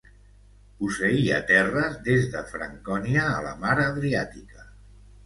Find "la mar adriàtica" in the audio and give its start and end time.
3.49-4.65